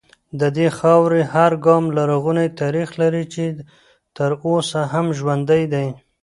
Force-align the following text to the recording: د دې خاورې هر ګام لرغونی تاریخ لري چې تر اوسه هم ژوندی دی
د 0.39 0.41
دې 0.57 0.67
خاورې 0.77 1.21
هر 1.33 1.51
ګام 1.65 1.83
لرغونی 1.97 2.47
تاریخ 2.61 2.89
لري 3.01 3.23
چې 3.33 3.43
تر 4.17 4.31
اوسه 4.45 4.79
هم 4.93 5.05
ژوندی 5.17 5.63
دی 5.73 5.87